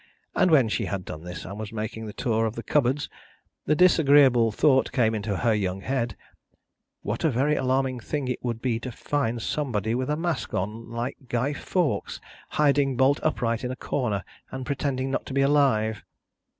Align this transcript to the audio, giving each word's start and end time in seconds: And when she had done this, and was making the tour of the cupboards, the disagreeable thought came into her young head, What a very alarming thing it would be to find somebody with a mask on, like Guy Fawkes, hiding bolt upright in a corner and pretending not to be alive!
And 0.33 0.49
when 0.49 0.67
she 0.67 0.85
had 0.85 1.05
done 1.05 1.23
this, 1.23 1.45
and 1.45 1.59
was 1.59 1.71
making 1.71 2.07
the 2.07 2.11
tour 2.13 2.47
of 2.47 2.55
the 2.55 2.63
cupboards, 2.63 3.07
the 3.67 3.75
disagreeable 3.75 4.51
thought 4.51 4.91
came 4.91 5.13
into 5.13 5.37
her 5.37 5.53
young 5.53 5.81
head, 5.81 6.17
What 7.03 7.23
a 7.23 7.29
very 7.29 7.55
alarming 7.55 7.99
thing 7.99 8.27
it 8.27 8.39
would 8.43 8.63
be 8.63 8.79
to 8.79 8.91
find 8.91 9.39
somebody 9.39 9.93
with 9.93 10.09
a 10.09 10.17
mask 10.17 10.55
on, 10.55 10.89
like 10.89 11.17
Guy 11.29 11.53
Fawkes, 11.53 12.19
hiding 12.49 12.97
bolt 12.97 13.19
upright 13.21 13.63
in 13.63 13.69
a 13.69 13.75
corner 13.75 14.23
and 14.49 14.65
pretending 14.65 15.11
not 15.11 15.27
to 15.27 15.35
be 15.35 15.41
alive! 15.41 16.03